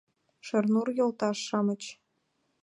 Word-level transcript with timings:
Шернур 0.45 0.87
йолташ-шамыч! 0.97 1.83